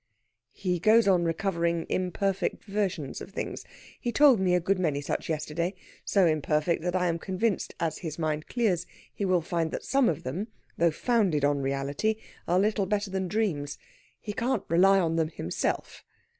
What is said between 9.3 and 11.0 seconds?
find that some of them, though